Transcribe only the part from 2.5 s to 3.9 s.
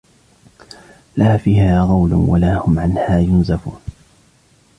هم عنها ينزفون